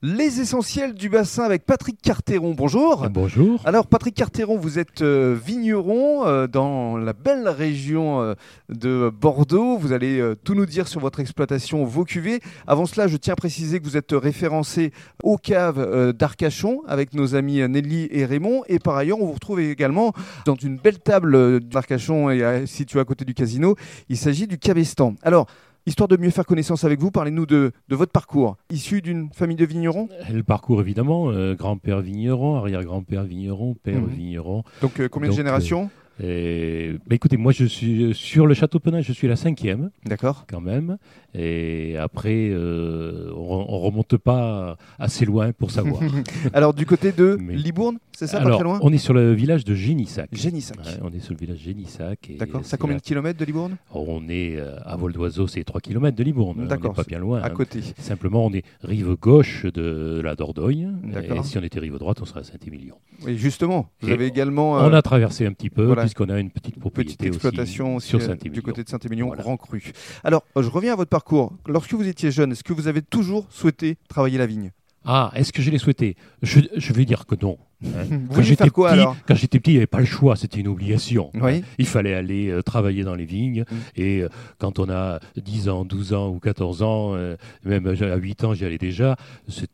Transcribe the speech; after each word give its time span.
Les 0.00 0.40
essentiels 0.40 0.94
du 0.94 1.08
bassin 1.08 1.42
avec 1.42 1.66
Patrick 1.66 2.00
Carteron. 2.00 2.54
Bonjour. 2.54 3.08
Bonjour. 3.10 3.60
Alors 3.64 3.88
Patrick 3.88 4.14
Carteron, 4.14 4.56
vous 4.56 4.78
êtes 4.78 5.02
euh, 5.02 5.36
vigneron 5.44 6.24
euh, 6.24 6.46
dans 6.46 6.96
la 6.96 7.12
belle 7.12 7.48
région 7.48 8.20
euh, 8.20 8.34
de 8.68 9.10
Bordeaux. 9.10 9.76
Vous 9.76 9.92
allez 9.92 10.22
tout 10.44 10.54
nous 10.54 10.66
dire 10.66 10.86
sur 10.86 11.00
votre 11.00 11.18
exploitation 11.18 11.84
vos 11.84 12.04
cuvées. 12.04 12.38
Avant 12.68 12.86
cela, 12.86 13.08
je 13.08 13.16
tiens 13.16 13.32
à 13.32 13.36
préciser 13.36 13.80
que 13.80 13.84
vous 13.86 13.96
êtes 13.96 14.12
référencé 14.12 14.92
aux 15.24 15.36
caves 15.36 16.12
d'Arcachon 16.12 16.82
avec 16.86 17.12
nos 17.12 17.34
amis 17.34 17.68
Nelly 17.68 18.06
et 18.12 18.24
Raymond. 18.24 18.62
Et 18.68 18.78
par 18.78 18.96
ailleurs, 18.96 19.20
on 19.20 19.26
vous 19.26 19.32
retrouve 19.32 19.58
également 19.58 20.12
dans 20.44 20.54
une 20.54 20.76
belle 20.76 21.00
table 21.00 21.58
d'Arcachon 21.58 22.30
et 22.30 22.66
située 22.66 23.00
à 23.00 23.04
côté 23.04 23.24
du 23.24 23.34
casino. 23.34 23.74
Il 24.08 24.16
s'agit 24.16 24.46
du 24.46 24.58
Cabestan. 24.58 25.16
Alors, 25.22 25.48
Histoire 25.88 26.06
de 26.06 26.18
mieux 26.18 26.28
faire 26.28 26.44
connaissance 26.44 26.84
avec 26.84 27.00
vous, 27.00 27.10
parlez-nous 27.10 27.46
de, 27.46 27.72
de 27.88 27.96
votre 27.96 28.12
parcours. 28.12 28.58
Issu 28.68 29.00
d'une 29.00 29.30
famille 29.32 29.56
de 29.56 29.64
vignerons? 29.64 30.10
Le 30.30 30.42
parcours, 30.42 30.82
évidemment, 30.82 31.30
euh, 31.30 31.54
grand-père 31.54 32.02
vigneron, 32.02 32.56
arrière-grand-père 32.56 33.24
vigneron, 33.24 33.74
père 33.82 33.98
Mhm. 34.02 34.06
vigneron. 34.08 34.64
Donc 34.82 35.00
euh, 35.00 35.08
combien 35.08 35.28
Donc, 35.30 35.36
de 35.36 35.40
générations? 35.40 35.88
Et, 36.22 36.96
bah, 37.06 37.14
écoutez, 37.14 37.38
moi, 37.38 37.52
je 37.52 37.64
suis 37.64 38.02
euh, 38.02 38.12
sur 38.12 38.46
le 38.46 38.52
château 38.52 38.80
Penin, 38.80 39.00
je 39.00 39.12
suis 39.12 39.28
la 39.28 39.36
cinquième, 39.36 39.90
D'accord. 40.04 40.44
quand 40.46 40.60
même. 40.60 40.98
Et 41.34 41.96
après, 41.96 42.48
euh, 42.50 43.30
on, 43.34 43.64
on 43.68 43.78
remonte 43.78 44.16
pas 44.18 44.76
assez 44.98 45.24
loin 45.24 45.52
pour 45.52 45.70
savoir. 45.70 46.02
Alors 46.52 46.74
du 46.74 46.84
côté 46.84 47.12
de 47.12 47.38
Mais- 47.40 47.54
Libourne, 47.54 47.98
c'est 48.18 48.26
ça, 48.26 48.38
pas 48.38 48.46
Alors, 48.46 48.58
très 48.58 48.64
loin 48.64 48.78
on 48.82 48.92
est 48.92 48.98
sur 48.98 49.14
le 49.14 49.32
village 49.32 49.64
de 49.64 49.74
Génissac. 49.74 50.28
Génissac. 50.32 50.78
Ouais, 50.78 50.98
on 51.02 51.12
est 51.12 51.20
sur 51.20 51.34
le 51.34 51.38
village 51.38 51.58
Génissac. 51.58 52.30
et 52.30 52.34
D'accord. 52.34 52.60
c'est 52.64 52.70
Ça 52.70 52.76
combien 52.76 52.96
de 52.96 53.00
kilomètres 53.00 53.38
de 53.38 53.44
Libourne? 53.44 53.76
On 53.92 54.28
est 54.28 54.56
euh, 54.56 54.76
à 54.84 54.96
vol 54.96 55.12
d'oiseau, 55.12 55.46
c'est 55.46 55.62
3 55.62 55.80
km 55.80 56.16
de 56.16 56.24
Libourne. 56.24 56.58
On 56.60 56.66
D'accord, 56.66 56.90
n'est 56.90 56.96
pas 56.96 57.04
bien 57.04 57.18
loin. 57.18 57.40
À 57.40 57.46
hein. 57.46 57.50
côté. 57.50 57.80
Simplement, 57.98 58.44
on 58.46 58.52
est 58.52 58.64
rive 58.82 59.14
gauche 59.20 59.66
de 59.66 60.20
la 60.22 60.34
Dordogne. 60.34 60.94
D'accord. 61.04 61.38
Et 61.38 61.42
si 61.44 61.58
on 61.58 61.62
était 61.62 61.78
rive 61.80 61.98
droite, 61.98 62.18
on 62.20 62.24
serait 62.24 62.40
à 62.40 62.44
Saint-Émilion. 62.44 62.96
Oui, 63.24 63.36
justement. 63.38 63.88
Vous 64.00 64.08
Et 64.10 64.12
avez 64.12 64.26
également 64.26 64.72
On 64.72 64.92
euh, 64.92 64.96
a 64.96 65.02
traversé 65.02 65.46
un 65.46 65.52
petit 65.52 65.70
peu, 65.70 65.84
voilà. 65.84 66.02
puisqu'on 66.02 66.28
a 66.28 66.38
une 66.40 66.50
petite 66.50 66.78
propriété 66.78 67.14
petite 67.16 67.26
exploitation 67.34 67.96
aussi, 67.96 68.08
sur 68.08 68.20
euh, 68.20 68.34
du 68.34 68.62
côté 68.62 68.82
de 68.84 68.88
Saint-Émilion, 68.88 69.28
Voilà. 69.28 69.42
Grand 69.42 69.56
Cru. 69.56 69.92
Alors, 70.24 70.42
euh, 70.56 70.62
je 70.62 70.70
reviens 70.70 70.92
à 70.92 70.96
votre 70.96 71.10
parcours. 71.10 71.52
Lorsque 71.66 71.94
vous 71.94 72.06
étiez 72.06 72.30
jeune, 72.30 72.52
est-ce 72.52 72.64
que 72.64 72.72
vous 72.72 72.88
avez 72.88 73.02
toujours 73.02 73.46
souhaité 73.50 73.96
travailler 74.08 74.38
la 74.38 74.46
vigne? 74.46 74.72
Ah, 75.10 75.32
est-ce 75.34 75.54
que 75.54 75.62
je 75.62 75.70
l'ai 75.70 75.78
souhaité? 75.78 76.16
Je, 76.42 76.60
je 76.76 76.92
vais 76.92 77.06
dire 77.06 77.24
que 77.24 77.34
non. 77.40 77.56
Vous 77.80 77.90
Quand 78.34 78.42
j'étais 78.42 78.68
petit, 78.68 78.82
alors? 78.86 79.16
quand 79.26 79.34
j'étais 79.34 79.58
petit, 79.58 79.70
il 79.70 79.74
n'y 79.74 79.78
avait 79.78 79.86
pas 79.86 80.00
le 80.00 80.04
choix, 80.04 80.36
c'était 80.36 80.60
une 80.60 80.68
obligation. 80.68 81.30
Oui. 81.32 81.64
Il 81.78 81.86
fallait 81.86 82.12
aller 82.12 82.48
euh, 82.50 82.60
travailler 82.62 83.04
dans 83.04 83.14
les 83.14 83.24
vignes. 83.24 83.64
Mm. 83.70 83.76
Et 83.96 84.20
euh, 84.20 84.28
quand 84.58 84.78
on 84.78 84.90
a 84.90 85.18
10 85.36 85.70
ans, 85.70 85.86
12 85.86 86.12
ans 86.12 86.28
ou 86.28 86.38
14 86.40 86.82
ans, 86.82 87.14
euh, 87.14 87.36
même 87.64 87.86
à 87.86 88.16
8 88.16 88.44
ans, 88.44 88.52
j'y 88.52 88.66
allais 88.66 88.76
déjà. 88.76 89.16
C'est- 89.48 89.70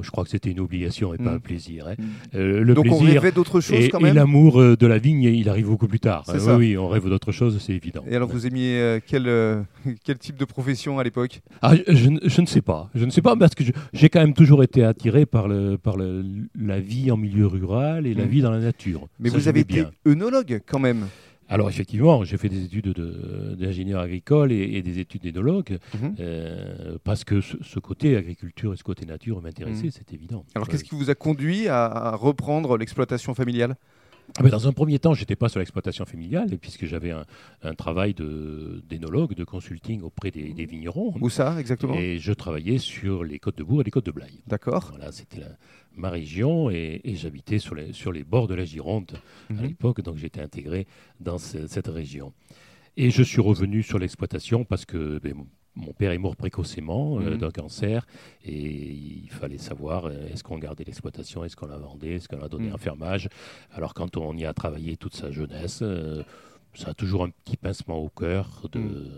je 0.00 0.10
crois 0.10 0.24
que 0.24 0.30
c'était 0.30 0.50
une 0.50 0.60
obligation 0.60 1.12
et 1.12 1.18
pas 1.18 1.32
Mm. 1.32 1.34
un 1.34 1.38
plaisir. 1.38 1.86
hein. 1.88 1.94
Mm. 1.98 2.36
Euh, 2.36 2.60
le 2.64 2.74
Donc 2.74 2.86
on 2.90 2.98
plaisir 3.00 3.20
rêvait 3.20 3.32
d'autres 3.32 3.60
choses 3.60 3.78
et, 3.84 3.88
quand 3.90 3.98
et 4.00 4.04
même 4.04 4.14
l'amour 4.14 4.60
euh, 4.60 4.76
de 4.76 4.86
la 4.86 4.98
vigne, 4.98 5.24
il 5.24 5.48
arrive 5.48 5.66
beaucoup 5.66 5.88
plus 5.88 6.00
tard. 6.00 6.24
Euh, 6.28 6.56
oui, 6.56 6.70
oui, 6.70 6.78
on 6.78 6.88
rêve 6.88 7.08
d'autre 7.08 7.32
chose, 7.32 7.58
c'est 7.60 7.74
évident. 7.74 8.02
Et 8.08 8.16
alors 8.16 8.28
vous 8.28 8.46
aimiez 8.46 8.78
euh, 8.80 9.00
quel, 9.06 9.26
euh, 9.26 9.60
quel 10.04 10.16
type 10.18 10.36
de 10.36 10.44
profession 10.44 10.98
à 10.98 11.04
l'époque? 11.04 11.40
Ah, 11.60 11.74
je, 11.76 11.94
je 11.94 12.08
ne- 12.08 12.20
je 12.24 12.40
ne 12.40 12.46
sais 12.46 12.62
pas. 12.62 12.88
Je 12.94 13.04
ne 13.04 13.10
sais 13.10 13.22
pas 13.22 13.36
parce 13.36 13.54
que 13.54 13.64
j'ai 13.92 14.08
quand 14.08 14.20
même 14.20 14.34
toujours 14.34 14.62
été 14.62 14.84
attiré 14.84 15.26
par, 15.26 15.48
le, 15.48 15.76
par 15.76 15.96
le- 15.96 16.24
la 16.58 16.80
vie 16.80 17.10
en 17.10 17.16
milieu 17.16 17.46
rural 17.46 18.06
et 18.06 18.14
la 18.14 18.24
Mm. 18.24 18.28
vie 18.28 18.40
dans 18.40 18.50
la 18.50 18.60
nature. 18.60 19.08
Mais 19.18 19.28
Ça, 19.30 19.36
vous 19.36 19.48
avez 19.48 19.60
été 19.60 19.74
bien. 19.74 19.90
œnologue 20.06 20.60
quand 20.66 20.78
même. 20.78 21.06
Alors 21.54 21.68
effectivement, 21.68 22.24
j'ai 22.24 22.38
fait 22.38 22.48
des 22.48 22.64
études 22.64 22.92
de- 22.94 23.54
d'ingénieur 23.58 24.00
agricole 24.00 24.52
et, 24.52 24.62
et 24.76 24.82
des 24.82 24.98
études 24.98 25.22
d'énologue 25.22 25.78
Mhm. 25.94 26.14
euh, 26.20 26.96
parce 27.04 27.24
que 27.24 27.40
ce, 27.40 27.56
ce 27.62 27.78
côté 27.78 28.16
agriculture 28.16 28.72
et 28.72 28.76
ce 28.76 28.82
côté 28.82 29.04
nature 29.06 29.40
m'intéressait, 29.42 29.88
Mm. 29.88 29.90
c'est 29.92 30.12
évident. 30.14 30.44
Alors 30.54 30.66
qu'est-ce 30.68 30.84
qui 30.84 30.94
vous 30.94 31.10
a 31.10 31.14
conduit 31.14 31.68
à, 31.68 31.84
à 31.84 32.16
reprendre 32.16 32.78
l'exploitation 32.78 33.34
familiale? 33.34 33.76
Ah 34.38 34.42
ben, 34.42 34.48
dans 34.48 34.66
un 34.66 34.72
premier 34.72 34.98
temps, 34.98 35.12
j'étais 35.12 35.36
pas 35.36 35.48
sur 35.50 35.58
l'exploitation 35.58 36.04
familiale 36.06 36.56
puisque 36.58 36.86
j'avais 36.86 37.10
un, 37.10 37.26
un 37.62 37.74
travail 37.74 38.14
d'énologue, 38.14 39.34
de, 39.34 39.44
consulting 39.44 40.00
auprès 40.02 40.30
des, 40.30 40.52
des 40.54 40.64
vignerons. 40.64 41.14
Où 41.20 41.28
ça 41.28 41.58
exactement? 41.60 41.94
Et 41.94 42.18
je 42.18 42.32
travaillais 42.32 42.78
sur 42.78 43.24
les 43.24 43.38
côtes 43.38 43.58
de 43.58 43.64
Bourg 43.64 43.82
et 43.82 43.84
les 43.84 43.90
côtes 43.90 44.06
de 44.06 44.10
Blaye. 44.10 44.40
D'accord. 44.46 44.88
Voilà, 44.94 45.12
c'était 45.12 45.42
ma 45.94 46.08
région 46.08 46.70
et, 46.70 47.00
et 47.04 47.14
j'habitais 47.16 47.58
sur 47.58 47.74
les, 47.74 47.92
sur 47.92 48.10
les 48.12 48.24
bords 48.24 48.48
de 48.48 48.54
la 48.54 48.64
Gironde 48.64 49.12
à 49.50 49.52
Mhm. 49.52 49.62
l'époque, 49.66 50.00
donc 50.00 50.16
j'étais 50.16 50.40
intégré 50.40 50.86
dans 51.20 51.36
ce- 51.38 51.66
cette 51.66 51.88
région. 51.88 52.32
Et 52.96 53.10
je 53.10 53.22
suis 53.22 53.40
revenu 53.40 53.82
sur 53.82 53.98
l'exploitation 53.98 54.64
parce 54.64 54.84
que 54.86 55.18
ben, 55.18 55.34
mon, 55.74 55.92
père 55.92 56.12
est 56.12 56.18
mort 56.18 56.36
précocement 56.36 57.18
euh, 57.20 57.30
Mhm. 57.32 57.38
d'un 57.38 57.50
cancer 57.50 58.06
et 58.44 58.52
il 59.24 59.30
fallait 59.30 59.58
savoir 59.58 60.06
euh, 60.06 60.28
est-ce 60.32 60.42
qu'on 60.44 60.58
gardait 60.58 60.84
l'exploitation, 60.84 61.44
est-ce 61.44 61.56
qu'on 61.56 61.66
la 61.66 61.78
vendait, 61.78 62.14
est-ce 62.16 62.28
qu'on 62.28 62.38
la 62.40 62.48
donnait 62.48 62.68
Mhm. 62.68 62.74
en 62.74 62.78
fermage. 62.78 63.28
Alors 63.72 63.94
quand 63.94 64.16
on 64.16 64.36
y 64.36 64.44
a 64.44 64.52
travaillé 64.52 64.96
toute 64.96 65.14
sa 65.14 65.30
jeunesse, 65.30 65.80
euh, 65.82 66.22
ça 66.74 66.90
a 66.90 66.94
toujours 66.94 67.24
un 67.24 67.28
petit 67.28 67.56
pincement 67.58 67.98
au 67.98 68.08
cœur 68.08 68.66
de, 68.72 68.78
Mhm. 68.78 69.10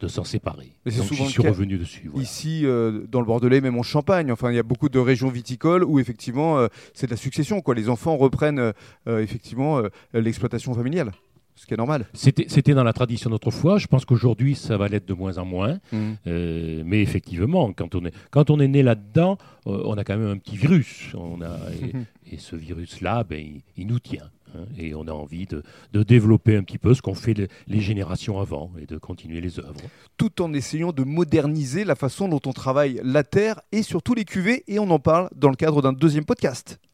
de 0.00 0.08
s'en 0.08 0.24
séparer. 0.24 0.74
Et 0.86 0.90
c'est 0.90 0.98
Donc 0.98 1.08
souvent 1.08 1.24
j'y 1.26 1.36
le 1.36 1.40
suis 1.42 1.48
revenu 1.48 1.76
dessus. 1.78 2.08
voilà. 2.08 2.22
Ici, 2.22 2.62
dans 2.62 3.20
le 3.20 3.26
Bordelais, 3.26 3.60
même 3.60 3.76
en 3.78 3.82
Champagne, 3.82 4.32
enfin, 4.32 4.50
il 4.50 4.56
y 4.56 4.58
a 4.58 4.62
beaucoup 4.62 4.88
de 4.88 4.98
régions 4.98 5.28
viticoles 5.28 5.84
où 5.84 5.98
effectivement, 5.98 6.66
c'est 6.94 7.06
de 7.06 7.10
la 7.10 7.18
succession. 7.18 7.60
Quoi. 7.60 7.74
Les 7.74 7.90
enfants 7.90 8.16
reprennent 8.16 8.72
effectivement 9.06 9.82
l'exploitation 10.14 10.72
familiale, 10.72 11.12
ce 11.56 11.66
qui 11.66 11.74
est 11.74 11.76
normal. 11.76 12.06
C'était 12.14 12.74
dans 12.74 12.84
la 12.84 12.92
tradition 12.92 13.28
d'autrefois. 13.30 13.78
Je 13.78 13.86
pense 13.88 14.04
qu'aujourd'hui, 14.04 14.54
ça 14.54 14.76
va 14.76 14.86
l'être 14.88 15.06
de 15.08 15.14
moins 15.14 15.38
en 15.38 15.44
moins. 15.44 15.78
Euh, 16.26 16.82
mais 16.86 17.00
effectivement, 17.02 17.72
quand 17.72 17.94
on 17.94 18.04
est, 18.04 18.14
quand 18.30 18.50
on 18.50 18.60
est 18.60 18.68
né 18.68 18.82
là-dedans, 18.82 19.38
euh, 19.66 19.82
on 19.86 19.94
a 19.94 20.04
quand 20.04 20.16
même 20.16 20.28
un 20.28 20.38
petit 20.38 20.56
virus. 20.56 21.12
On 21.14 21.40
a, 21.42 21.56
et, 21.82 22.34
et 22.34 22.38
ce 22.38 22.54
virus-là, 22.56 23.24
ben, 23.24 23.38
il, 23.44 23.62
il 23.76 23.86
nous 23.86 23.98
tient. 24.00 24.30
hein, 24.54 24.64
et 24.78 24.94
on 24.94 25.06
a 25.08 25.12
envie 25.12 25.46
de, 25.46 25.62
de 25.92 26.02
développer 26.02 26.56
un 26.56 26.62
petit 26.62 26.78
peu 26.78 26.94
ce 26.94 27.02
qu'ont 27.02 27.14
fait 27.14 27.34
les, 27.34 27.48
les 27.66 27.80
générations 27.80 28.38
avant 28.40 28.70
et 28.80 28.86
de 28.86 28.98
continuer 28.98 29.40
les 29.40 29.58
œuvres. 29.58 29.74
Tout 30.16 30.42
en 30.42 30.52
essayant 30.52 30.92
de 30.92 31.04
moderniser 31.04 31.84
la 31.84 31.94
façon 31.94 32.28
dont 32.28 32.40
on 32.46 32.52
travaille 32.52 33.00
la 33.02 33.24
terre 33.24 33.60
et 33.72 33.82
surtout 33.82 34.14
les 34.14 34.24
cuvées. 34.24 34.62
Et 34.68 34.78
on 34.78 34.90
en 34.90 34.98
parle 34.98 35.30
dans 35.34 35.50
le 35.50 35.56
cadre 35.56 35.82
d'un 35.82 35.92
deuxième 35.92 36.24
podcast. 36.24 36.78